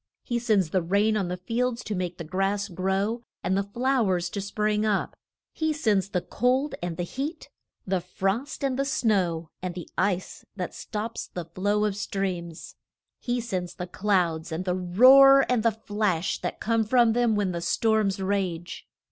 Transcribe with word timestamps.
He 0.23 0.39
sends 0.39 0.71
the 0.71 0.81
rain 0.81 1.15
on 1.15 1.27
the 1.27 1.37
field 1.37 1.77
to 1.85 1.93
make 1.93 2.17
the 2.17 2.23
grass 2.23 2.69
grow 2.69 3.21
and 3.43 3.55
the 3.55 3.61
flow 3.61 4.09
ers 4.09 4.31
to 4.31 4.41
spring 4.41 4.83
up. 4.83 5.15
He 5.53 5.73
sends 5.73 6.09
the 6.09 6.21
cold 6.23 6.73
and 6.81 6.97
the 6.97 7.03
heat, 7.03 7.51
the 7.85 8.01
frost 8.01 8.63
and 8.63 8.79
the 8.79 8.83
snow, 8.83 9.51
and 9.61 9.75
the 9.75 9.87
ice 9.99 10.43
that 10.55 10.73
stops 10.73 11.27
the 11.27 11.45
flow 11.45 11.85
of 11.85 11.93
the 11.93 11.99
streams. 11.99 12.73
He 13.19 13.39
sends 13.39 13.75
the 13.75 13.85
clouds, 13.85 14.51
and 14.51 14.65
the 14.65 14.73
roar 14.73 15.45
and 15.47 15.61
the 15.61 15.69
flash 15.71 16.39
that 16.39 16.59
come 16.59 16.83
from 16.83 17.13
them 17.13 17.35
when 17.35 17.51
the 17.51 17.61
storms 17.61 18.19
rage. 18.19 18.87